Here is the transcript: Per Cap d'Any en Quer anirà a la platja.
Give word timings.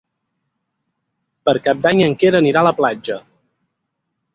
Per 1.49 1.55
Cap 1.69 1.85
d'Any 1.85 2.03
en 2.09 2.19
Quer 2.25 2.35
anirà 2.43 2.67
a 2.67 2.71
la 2.73 2.77
platja. 2.83 3.23